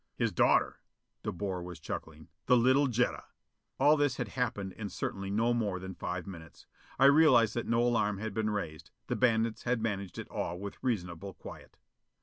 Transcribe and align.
"His 0.15 0.31
daughter." 0.31 0.79
De 1.21 1.31
Boer 1.31 1.61
was 1.61 1.79
chuckling. 1.79 2.27
"The 2.47 2.57
little 2.57 2.87
Jetta." 2.87 3.25
All 3.79 3.97
this 3.97 4.17
had 4.17 4.29
happened 4.29 4.73
in 4.73 4.89
certainly 4.89 5.29
no 5.29 5.53
more 5.53 5.77
than 5.77 5.93
five 5.93 6.25
minutes. 6.25 6.65
I 6.97 7.05
realized 7.05 7.53
that 7.53 7.67
no 7.67 7.83
alarm 7.83 8.17
had 8.17 8.33
been 8.33 8.49
raised: 8.49 8.89
the 9.05 9.15
bandits 9.15 9.61
had 9.61 9.79
managed 9.79 10.17
it 10.17 10.27
all 10.29 10.57
with 10.59 10.81
reasonable 10.81 11.35
quiet. 11.35 11.77